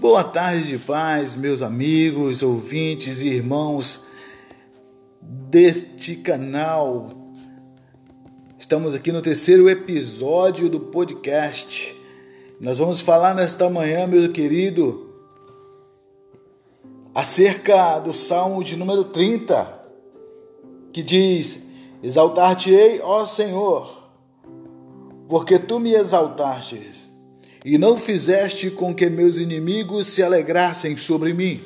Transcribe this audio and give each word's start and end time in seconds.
Boa 0.00 0.22
tarde 0.22 0.68
de 0.68 0.78
paz, 0.78 1.34
meus 1.34 1.60
amigos, 1.60 2.40
ouvintes 2.40 3.20
e 3.20 3.30
irmãos 3.30 4.06
deste 5.20 6.14
canal. 6.14 7.10
Estamos 8.56 8.94
aqui 8.94 9.10
no 9.10 9.20
terceiro 9.20 9.68
episódio 9.68 10.68
do 10.68 10.78
podcast. 10.78 11.96
Nós 12.60 12.78
vamos 12.78 13.00
falar 13.00 13.34
nesta 13.34 13.68
manhã, 13.68 14.06
meu 14.06 14.30
querido, 14.30 15.12
acerca 17.12 17.98
do 17.98 18.14
Salmo 18.14 18.62
de 18.62 18.76
número 18.76 19.02
30, 19.02 19.82
que 20.92 21.02
diz: 21.02 21.60
Exaltar-te-ei, 22.04 23.00
ó 23.00 23.24
Senhor, 23.24 24.10
porque 25.28 25.58
tu 25.58 25.80
me 25.80 25.92
exaltastes 25.92 27.07
e 27.64 27.76
não 27.76 27.96
fizeste 27.96 28.70
com 28.70 28.94
que 28.94 29.08
meus 29.08 29.38
inimigos 29.38 30.06
se 30.06 30.22
alegrassem 30.22 30.96
sobre 30.96 31.32
mim. 31.32 31.60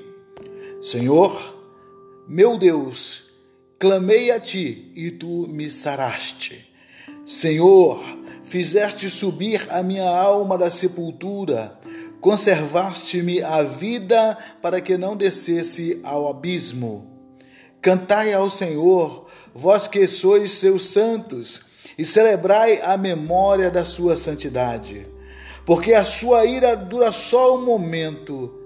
Senhor, 0.81 1.57
meu 2.27 2.57
Deus, 2.57 3.25
clamei 3.79 4.31
a 4.31 4.41
ti 4.41 4.91
e 4.95 5.11
tu 5.11 5.47
me 5.49 5.71
saraste. 5.71 6.73
Senhor, 7.27 8.03
fizeste 8.43 9.09
subir 9.11 9.67
a 9.71 9.83
minha 9.83 10.09
alma 10.09 10.57
da 10.57 10.71
sepultura, 10.71 11.79
conservaste-me 12.21 13.43
a 13.43 13.63
vida 13.63 14.37
para 14.61 14.81
que 14.81 14.97
não 14.97 15.17
descesse 15.17 16.01
ao 16.03 16.29
abismo. 16.29 17.11
Cantai 17.81 18.33
ao 18.33 18.49
Senhor, 18.49 19.27
vós 19.55 19.87
que 19.87 20.07
sois 20.07 20.53
seus 20.53 20.87
santos, 20.87 21.61
e 21.99 22.05
celebrai 22.05 22.81
a 22.81 22.97
memória 22.97 23.71
da 23.71 23.85
sua 23.85 24.17
santidade 24.17 25.12
porque 25.65 25.93
a 25.93 26.05
sua 26.05 26.45
ira 26.45 26.77
dura 26.77 27.13
só 27.13 27.57
um 27.57 27.65
momento. 27.65 28.59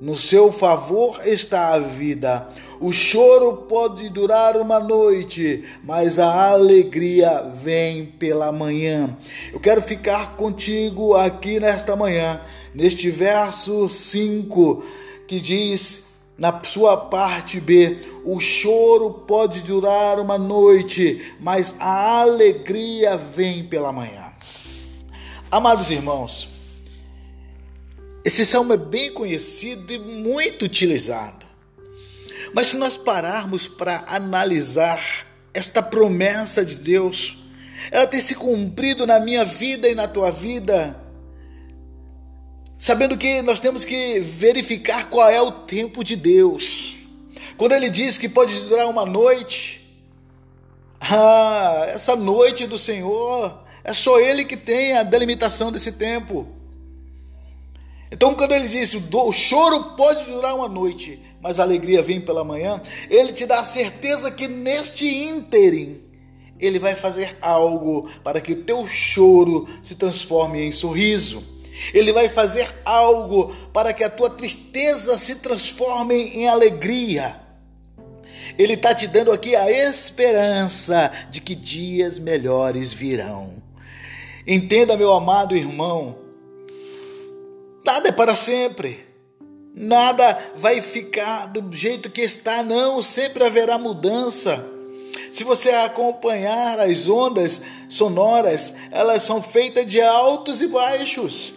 No 0.00 0.16
seu 0.16 0.50
favor 0.50 1.20
está 1.24 1.74
a 1.74 1.78
vida. 1.78 2.48
O 2.80 2.90
choro 2.90 3.58
pode 3.68 4.08
durar 4.08 4.56
uma 4.56 4.80
noite, 4.80 5.64
mas 5.84 6.18
a 6.18 6.48
alegria 6.48 7.42
vem 7.54 8.06
pela 8.06 8.50
manhã. 8.50 9.16
Eu 9.52 9.60
quero 9.60 9.80
ficar 9.80 10.36
contigo 10.36 11.14
aqui 11.14 11.60
nesta 11.60 11.94
manhã, 11.94 12.40
neste 12.74 13.08
verso 13.10 13.88
5, 13.88 14.84
que 15.28 15.38
diz 15.38 16.06
na 16.36 16.60
sua 16.64 16.96
parte 16.96 17.60
B: 17.60 17.98
o 18.24 18.40
choro 18.40 19.10
pode 19.10 19.62
durar 19.62 20.18
uma 20.18 20.36
noite, 20.36 21.22
mas 21.38 21.76
a 21.78 22.20
alegria 22.22 23.16
vem 23.16 23.62
pela 23.68 23.92
manhã. 23.92 24.21
Amados 25.52 25.90
irmãos, 25.90 26.48
esse 28.24 28.46
salmo 28.46 28.72
é 28.72 28.76
bem 28.78 29.12
conhecido 29.12 29.92
e 29.92 29.98
muito 29.98 30.64
utilizado. 30.64 31.44
Mas 32.54 32.68
se 32.68 32.78
nós 32.78 32.96
pararmos 32.96 33.68
para 33.68 34.02
analisar 34.08 35.26
esta 35.52 35.82
promessa 35.82 36.64
de 36.64 36.76
Deus, 36.76 37.36
ela 37.90 38.06
tem 38.06 38.18
se 38.18 38.34
cumprido 38.34 39.06
na 39.06 39.20
minha 39.20 39.44
vida 39.44 39.86
e 39.90 39.94
na 39.94 40.08
tua 40.08 40.30
vida, 40.30 40.98
sabendo 42.78 43.18
que 43.18 43.42
nós 43.42 43.60
temos 43.60 43.84
que 43.84 44.20
verificar 44.20 45.10
qual 45.10 45.28
é 45.28 45.42
o 45.42 45.52
tempo 45.52 46.02
de 46.02 46.16
Deus. 46.16 46.96
Quando 47.58 47.72
ele 47.72 47.90
diz 47.90 48.16
que 48.16 48.26
pode 48.26 48.58
durar 48.60 48.88
uma 48.88 49.04
noite, 49.04 49.86
ah, 50.98 51.84
essa 51.88 52.16
noite 52.16 52.66
do 52.66 52.78
Senhor 52.78 53.61
é 53.84 53.92
só 53.92 54.20
Ele 54.20 54.44
que 54.44 54.56
tem 54.56 54.96
a 54.96 55.02
delimitação 55.02 55.72
desse 55.72 55.92
tempo. 55.92 56.46
Então, 58.12 58.34
quando 58.34 58.52
ele 58.52 58.68
diz 58.68 58.92
o 58.94 59.32
choro 59.32 59.96
pode 59.96 60.26
durar 60.26 60.54
uma 60.54 60.68
noite, 60.68 61.18
mas 61.40 61.58
a 61.58 61.62
alegria 61.62 62.02
vem 62.02 62.20
pela 62.20 62.44
manhã, 62.44 62.80
ele 63.08 63.32
te 63.32 63.46
dá 63.46 63.60
a 63.60 63.64
certeza 63.64 64.30
que 64.30 64.46
neste 64.46 65.08
ínterim 65.08 66.02
ele 66.60 66.78
vai 66.78 66.94
fazer 66.94 67.36
algo 67.40 68.08
para 68.22 68.40
que 68.40 68.52
o 68.52 68.62
teu 68.64 68.86
choro 68.86 69.66
se 69.82 69.94
transforme 69.94 70.60
em 70.60 70.70
sorriso. 70.70 71.42
Ele 71.92 72.12
vai 72.12 72.28
fazer 72.28 72.70
algo 72.84 73.52
para 73.72 73.92
que 73.94 74.04
a 74.04 74.10
tua 74.10 74.30
tristeza 74.30 75.16
se 75.16 75.36
transforme 75.36 76.14
em 76.14 76.48
alegria. 76.48 77.40
Ele 78.58 78.74
está 78.74 78.94
te 78.94 79.06
dando 79.06 79.32
aqui 79.32 79.56
a 79.56 79.70
esperança 79.70 81.10
de 81.30 81.40
que 81.40 81.54
dias 81.54 82.18
melhores 82.18 82.92
virão. 82.92 83.62
Entenda, 84.46 84.96
meu 84.96 85.12
amado 85.12 85.56
irmão, 85.56 86.16
nada 87.84 88.08
é 88.08 88.12
para 88.12 88.34
sempre. 88.34 89.06
Nada 89.74 90.38
vai 90.56 90.82
ficar 90.82 91.46
do 91.46 91.74
jeito 91.74 92.10
que 92.10 92.20
está, 92.20 92.62
não, 92.62 93.02
sempre 93.02 93.44
haverá 93.44 93.78
mudança. 93.78 94.62
Se 95.32 95.44
você 95.44 95.70
acompanhar 95.70 96.78
as 96.78 97.08
ondas 97.08 97.62
sonoras, 97.88 98.74
elas 98.90 99.22
são 99.22 99.42
feitas 99.42 99.86
de 99.86 100.00
altos 100.00 100.60
e 100.60 100.66
baixos. 100.66 101.54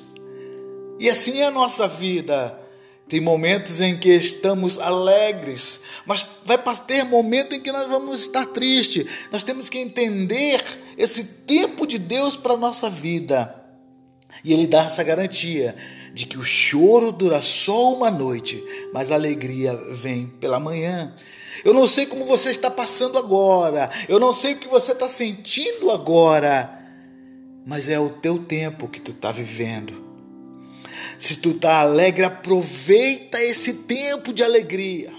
E 0.98 1.10
assim 1.10 1.40
é 1.40 1.46
a 1.46 1.52
nossa 1.52 1.88
vida. 1.88 2.58
Tem 3.08 3.22
momentos 3.22 3.82
em 3.82 3.98
que 3.98 4.10
estamos 4.10 4.80
alegres, 4.80 5.82
mas 6.08 6.28
vai 6.44 6.58
ter 6.88 7.04
momento 7.04 7.54
em 7.54 7.62
que 7.62 7.72
nós 7.72 7.88
vamos 7.88 8.22
estar 8.22 8.46
tristes. 8.48 9.06
Nós 9.32 9.44
temos 9.44 9.70
que 9.70 9.78
entender 9.78 10.60
esse 10.98 11.24
tempo 11.24 11.86
de 11.86 12.00
Deus 12.00 12.36
para 12.36 12.54
a 12.54 12.58
nossa 12.58 12.90
vida. 12.90 13.64
E 14.44 14.52
Ele 14.52 14.66
dá 14.66 14.86
essa 14.86 15.04
garantia 15.04 15.76
de 16.16 16.26
que 16.26 16.38
o 16.38 16.44
choro 16.44 17.12
dura 17.12 17.42
só 17.44 17.94
uma 17.94 18.10
noite, 18.10 18.64
mas 18.92 19.12
a 19.12 19.16
alegria 19.16 19.76
vem 19.92 20.26
pela 20.26 20.60
manhã. 20.60 21.14
Eu 21.64 21.74
não 21.74 21.88
sei 21.88 22.08
como 22.08 22.26
você 22.26 22.50
está 22.50 22.72
passando 22.72 23.18
agora, 23.18 23.90
eu 24.10 24.20
não 24.20 24.34
sei 24.34 24.54
o 24.54 24.58
que 24.58 24.68
você 24.68 24.94
está 24.94 25.08
sentindo 25.08 25.92
agora, 25.92 26.80
mas 27.66 27.88
é 27.88 28.00
o 28.00 28.10
teu 28.10 28.40
tempo 28.40 28.88
que 28.88 29.00
tu 29.00 29.12
está 29.12 29.32
vivendo. 29.32 30.05
Se 31.18 31.38
tu 31.38 31.52
está 31.52 31.80
alegre, 31.80 32.24
aproveita 32.24 33.42
esse 33.42 33.74
tempo 33.74 34.34
de 34.34 34.44
alegria. 34.44 35.12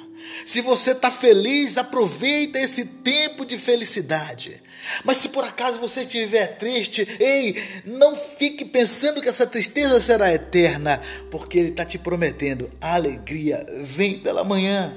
Se 0.44 0.60
você 0.60 0.92
está 0.92 1.10
feliz, 1.10 1.76
aproveita 1.76 2.58
esse 2.58 2.84
tempo 2.84 3.44
de 3.44 3.58
felicidade. 3.58 4.60
Mas 5.04 5.16
se 5.16 5.30
por 5.30 5.44
acaso 5.44 5.78
você 5.78 6.00
estiver 6.00 6.58
triste, 6.58 7.06
ei, 7.18 7.62
não 7.84 8.14
fique 8.14 8.64
pensando 8.64 9.20
que 9.20 9.28
essa 9.28 9.46
tristeza 9.46 10.00
será 10.00 10.32
eterna, 10.32 11.02
porque 11.30 11.58
Ele 11.58 11.68
está 11.70 11.84
te 11.84 11.98
prometendo: 11.98 12.70
a 12.80 12.94
alegria 12.94 13.66
vem 13.82 14.20
pela 14.20 14.44
manhã. 14.44 14.96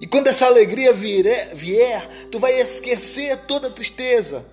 E 0.00 0.06
quando 0.06 0.28
essa 0.28 0.46
alegria 0.46 0.92
vier, 0.92 1.54
vier 1.54 2.08
tu 2.30 2.38
vai 2.38 2.58
esquecer 2.58 3.36
toda 3.46 3.68
a 3.68 3.70
tristeza. 3.70 4.44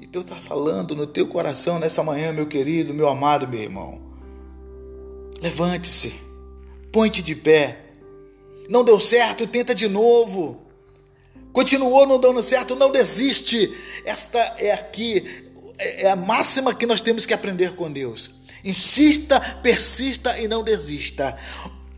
E 0.00 0.06
Deus 0.06 0.24
está 0.24 0.36
falando 0.36 0.94
no 0.94 1.06
teu 1.06 1.26
coração 1.26 1.78
nessa 1.78 2.02
manhã, 2.02 2.32
meu 2.32 2.46
querido, 2.46 2.92
meu 2.92 3.08
amado, 3.08 3.48
meu 3.48 3.60
irmão. 3.60 4.05
Levante-se, 5.40 6.14
põe-te 6.90 7.22
de 7.22 7.34
pé. 7.34 7.78
Não 8.68 8.84
deu 8.84 8.98
certo, 8.98 9.46
tenta 9.46 9.74
de 9.74 9.88
novo. 9.88 10.62
Continuou 11.52 12.06
não 12.06 12.18
dando 12.18 12.42
certo, 12.42 12.74
não 12.74 12.90
desiste. 12.90 13.74
Esta 14.04 14.38
é 14.58 14.72
aqui 14.72 15.44
é 15.78 16.08
a 16.08 16.16
máxima 16.16 16.74
que 16.74 16.86
nós 16.86 17.00
temos 17.00 17.26
que 17.26 17.34
aprender 17.34 17.72
com 17.74 17.90
Deus. 17.92 18.30
Insista, 18.64 19.38
persista 19.62 20.38
e 20.40 20.48
não 20.48 20.64
desista. 20.64 21.36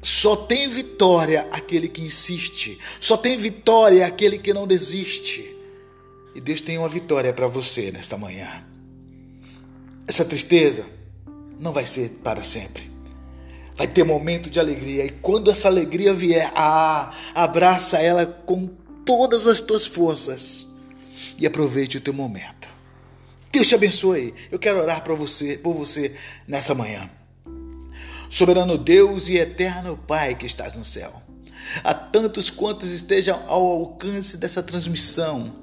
Só 0.02 0.36
tem 0.36 0.68
vitória 0.68 1.48
aquele 1.52 1.88
que 1.88 2.02
insiste. 2.02 2.78
Só 3.00 3.16
tem 3.16 3.36
vitória 3.36 4.04
aquele 4.04 4.38
que 4.38 4.52
não 4.52 4.66
desiste. 4.66 5.54
E 6.34 6.40
Deus 6.40 6.60
tem 6.60 6.76
uma 6.78 6.88
vitória 6.88 7.32
para 7.32 7.46
você 7.46 7.90
nesta 7.90 8.16
manhã. 8.16 8.64
Essa 10.06 10.24
tristeza 10.24 10.84
não 11.58 11.72
vai 11.72 11.86
ser 11.86 12.10
para 12.22 12.42
sempre 12.42 12.97
vai 13.78 13.86
ter 13.86 14.02
momento 14.02 14.50
de 14.50 14.58
alegria. 14.58 15.04
E 15.04 15.10
quando 15.10 15.52
essa 15.52 15.68
alegria 15.68 16.12
vier, 16.12 16.50
ah, 16.56 17.12
abraça 17.32 17.98
ela 17.98 18.26
com 18.26 18.66
todas 19.06 19.46
as 19.46 19.60
tuas 19.60 19.86
forças 19.86 20.66
e 21.38 21.46
aproveite 21.46 21.96
o 21.96 22.00
teu 22.00 22.12
momento. 22.12 22.68
Deus 23.52 23.68
te 23.68 23.76
abençoe. 23.76 24.34
Eu 24.50 24.58
quero 24.58 24.80
orar 24.80 25.04
para 25.04 25.14
você, 25.14 25.56
por 25.56 25.74
você 25.74 26.16
nessa 26.46 26.74
manhã. 26.74 27.08
Soberano 28.28 28.76
Deus 28.76 29.28
e 29.28 29.36
eterno 29.36 29.96
Pai 29.96 30.34
que 30.34 30.44
estás 30.44 30.74
no 30.74 30.84
céu. 30.84 31.22
A 31.84 31.94
tantos 31.94 32.50
quantos 32.50 32.90
estejam 32.90 33.40
ao 33.46 33.62
alcance 33.62 34.36
dessa 34.36 34.62
transmissão, 34.62 35.54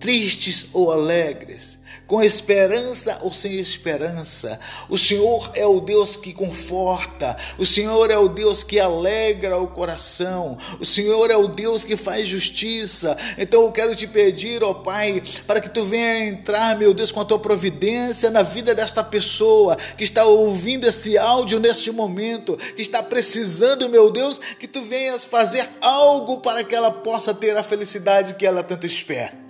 tristes 0.00 0.66
ou 0.72 0.90
alegres, 0.90 1.78
com 2.06 2.22
esperança 2.22 3.18
ou 3.22 3.32
sem 3.32 3.58
esperança. 3.58 4.58
O 4.88 4.98
Senhor 4.98 5.50
é 5.54 5.66
o 5.66 5.80
Deus 5.80 6.16
que 6.16 6.32
conforta, 6.32 7.36
o 7.58 7.64
Senhor 7.64 8.10
é 8.10 8.18
o 8.18 8.28
Deus 8.28 8.62
que 8.62 8.78
alegra 8.78 9.56
o 9.58 9.68
coração, 9.68 10.56
o 10.78 10.84
Senhor 10.84 11.30
é 11.30 11.36
o 11.36 11.48
Deus 11.48 11.84
que 11.84 11.96
faz 11.96 12.28
justiça. 12.28 13.16
Então 13.38 13.62
eu 13.62 13.72
quero 13.72 13.94
te 13.94 14.06
pedir, 14.06 14.62
ó 14.62 14.74
Pai, 14.74 15.22
para 15.46 15.60
que 15.60 15.68
tu 15.68 15.84
venha 15.84 16.26
entrar, 16.26 16.76
meu 16.76 16.92
Deus, 16.92 17.10
com 17.10 17.20
a 17.20 17.24
tua 17.24 17.38
providência 17.38 18.30
na 18.30 18.42
vida 18.42 18.74
desta 18.74 19.02
pessoa 19.02 19.76
que 19.96 20.04
está 20.04 20.24
ouvindo 20.24 20.86
esse 20.86 21.16
áudio 21.16 21.58
neste 21.58 21.90
momento, 21.90 22.56
que 22.56 22.82
está 22.82 23.02
precisando, 23.02 23.88
meu 23.88 24.10
Deus, 24.10 24.38
que 24.58 24.68
tu 24.68 24.82
venhas 24.82 25.24
fazer 25.24 25.68
algo 25.80 26.38
para 26.38 26.62
que 26.62 26.74
ela 26.74 26.90
possa 26.90 27.32
ter 27.32 27.56
a 27.56 27.62
felicidade 27.62 28.34
que 28.34 28.46
ela 28.46 28.62
tanto 28.62 28.86
espera. 28.86 29.43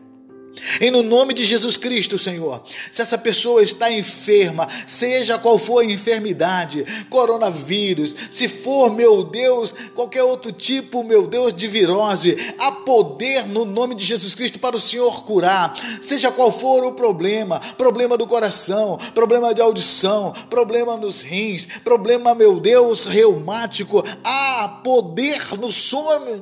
E 0.80 0.90
no 0.90 1.02
nome 1.02 1.34
de 1.34 1.44
Jesus 1.44 1.76
Cristo, 1.76 2.18
Senhor, 2.18 2.62
se 2.90 3.02
essa 3.02 3.18
pessoa 3.18 3.62
está 3.62 3.90
enferma, 3.90 4.68
seja 4.86 5.38
qual 5.38 5.58
for 5.58 5.80
a 5.80 5.84
enfermidade, 5.84 6.84
coronavírus, 7.08 8.14
se 8.30 8.48
for, 8.48 8.92
meu 8.92 9.24
Deus, 9.24 9.74
qualquer 9.94 10.22
outro 10.22 10.52
tipo, 10.52 11.02
meu 11.02 11.26
Deus, 11.26 11.52
de 11.52 11.66
virose, 11.66 12.36
há 12.58 12.72
poder 12.72 13.46
no 13.46 13.64
nome 13.64 13.94
de 13.94 14.04
Jesus 14.04 14.34
Cristo 14.34 14.58
para 14.58 14.76
o 14.76 14.80
Senhor 14.80 15.24
curar, 15.24 15.74
seja 16.00 16.30
qual 16.30 16.52
for 16.52 16.84
o 16.84 16.92
problema, 16.92 17.60
problema 17.76 18.16
do 18.16 18.26
coração, 18.26 18.98
problema 19.14 19.54
de 19.54 19.60
audição, 19.60 20.32
problema 20.50 20.96
nos 20.96 21.22
rins, 21.22 21.66
problema, 21.82 22.34
meu 22.34 22.60
Deus, 22.60 23.06
reumático, 23.06 24.04
há 24.22 24.68
poder 24.82 25.40
no, 25.56 25.68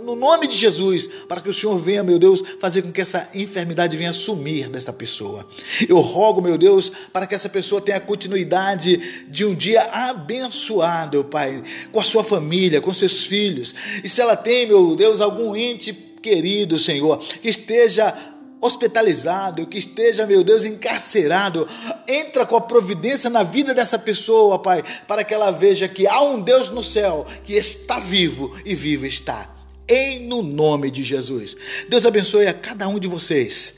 no 0.05 0.17
nome 0.17 0.47
de 0.47 0.57
Jesus 0.57 1.09
para 1.29 1.41
que 1.41 1.49
o 1.49 1.53
Senhor 1.53 1.79
venha, 1.79 2.03
meu 2.03 2.19
Deus, 2.19 2.43
fazer 2.61 2.83
com 2.83 2.93
que 2.93 3.01
essa 3.01 3.29
enfermidade 3.35 3.97
venha 4.03 4.13
sumir 4.13 4.69
dessa 4.69 4.93
pessoa. 4.93 5.47
Eu 5.89 6.01
rogo, 6.01 6.43
meu 6.43 6.59
Deus, 6.59 6.91
para 7.13 7.25
que 7.25 7.37
essa 7.37 7.49
pessoa 7.49 7.81
tenha 7.81 8.01
continuidade 8.01 9.25
de 9.29 9.45
um 9.45 9.55
dia 9.55 9.81
abençoado, 9.83 11.23
Pai, 11.25 11.63
com 11.93 12.01
a 12.01 12.05
sua 12.05 12.25
família, 12.25 12.81
com 12.81 12.93
seus 12.93 13.25
filhos. 13.25 13.73
E 14.03 14.09
se 14.09 14.21
ela 14.21 14.35
tem, 14.35 14.67
meu 14.67 14.97
Deus, 14.97 15.21
algum 15.21 15.55
ente 15.55 15.93
querido, 15.93 16.81
Senhor, 16.81 17.19
que 17.19 17.49
esteja 17.49 18.13
hospitalizado, 18.61 19.67
que 19.67 19.79
esteja, 19.79 20.27
meu 20.27 20.43
Deus, 20.43 20.65
encarcerado, 20.65 21.69
entra 22.09 22.45
com 22.45 22.57
a 22.57 22.61
providência 22.61 23.31
na 23.31 23.45
vida 23.45 23.73
dessa 23.73 23.99
pessoa, 23.99 24.59
Pai, 24.59 24.83
para 25.07 25.23
que 25.23 25.33
ela 25.33 25.53
veja 25.53 25.89
que 25.89 26.09
há 26.09 26.23
um 26.23 26.41
Deus 26.41 26.71
no 26.71 26.83
céu 26.83 27.25
que 27.45 27.55
está 27.55 28.01
vivo 28.01 28.57
e 28.65 28.75
vivo 28.75 29.07
está. 29.07 29.62
Em 29.89 30.27
no 30.27 30.43
nome 30.43 30.91
de 30.91 31.03
Jesus. 31.03 31.57
Deus 31.89 32.07
abençoe 32.07 32.47
a 32.47 32.55
cada 32.55 32.89
um 32.89 32.99
de 32.99 33.09
vocês. 33.09 33.77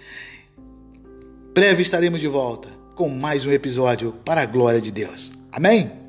Breve 1.55 1.83
estaremos 1.83 2.21
de 2.21 2.29
volta 2.29 2.69
com 2.95 3.09
mais 3.09 3.47
um 3.47 3.53
episódio 3.53 4.13
para 4.25 4.43
a 4.43 4.47
glória 4.47 4.81
de 4.81 4.93
Deus. 4.93 5.33
Amém? 5.51 6.04